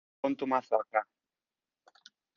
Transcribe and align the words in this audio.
Pon 0.21 0.33
tu 0.37 0.45
Mazo 0.51 0.75
acá. 0.79 1.01